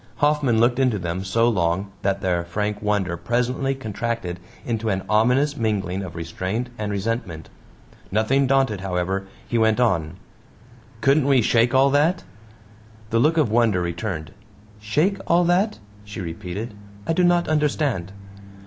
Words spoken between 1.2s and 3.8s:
so long that their frank wonder presently